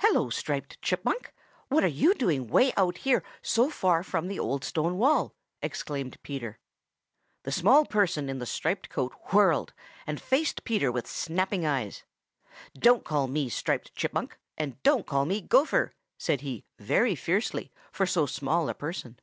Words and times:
"Hello, 0.00 0.30
Striped 0.30 0.80
Chipmunk! 0.80 1.34
What 1.68 1.84
are 1.84 1.88
you 2.02 2.14
doing 2.14 2.46
way 2.48 2.72
out 2.78 2.96
here 2.96 3.22
so 3.42 3.68
far 3.68 4.02
from 4.02 4.26
the 4.26 4.38
old 4.38 4.64
stone 4.64 4.96
wall?" 4.96 5.34
exclaimed 5.60 6.16
Peter. 6.22 6.58
The 7.42 7.52
small 7.52 7.84
person 7.84 8.30
in 8.30 8.38
the 8.38 8.46
striped 8.46 8.88
coat 8.88 9.12
whirled 9.34 9.74
and 10.06 10.18
faced 10.18 10.64
Peter 10.64 10.90
with 10.90 11.06
snapping 11.06 11.66
eyes. 11.66 12.04
"Don't 12.72 13.04
call 13.04 13.28
me 13.28 13.50
Striped 13.50 13.94
Chipmunk, 13.94 14.38
and 14.56 14.82
don't 14.82 15.04
call 15.06 15.26
me 15.26 15.42
Gopher!" 15.42 15.92
said 16.16 16.40
he 16.40 16.64
very 16.78 17.14
fiercely 17.14 17.70
for 17.92 18.06
so 18.06 18.24
small 18.24 18.70
a 18.70 18.74
person. 18.74 19.20